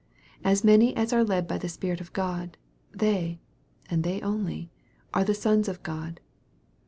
"As 0.43 0.63
many 0.63 0.95
as 0.95 1.13
are 1.13 1.23
led 1.23 1.47
by 1.47 1.59
the 1.59 1.69
Spirit 1.69 2.01
of 2.01 2.11
God, 2.11 2.57
they," 2.91 3.39
and 3.87 4.03
they 4.03 4.19
only," 4.21 4.71
are 5.13 5.23
the 5.23 5.35
sons 5.35 5.67
of 5.67 5.83
God." 5.83 6.19